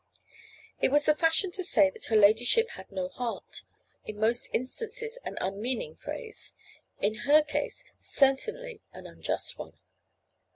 It 0.81 0.89
was 0.89 1.05
the 1.05 1.13
fashion 1.13 1.51
to 1.51 1.63
say 1.63 1.91
that 1.91 2.05
her 2.05 2.15
ladyship 2.15 2.71
had 2.71 2.91
no 2.91 3.07
heart; 3.09 3.61
in 4.03 4.19
most 4.19 4.49
instances 4.51 5.19
an 5.23 5.37
unmeaning 5.39 5.95
phrase; 5.95 6.55
in 6.99 7.19
her 7.29 7.43
case 7.43 7.83
certainly 7.99 8.81
an 8.93 9.05
unjust 9.05 9.59
one. 9.59 9.73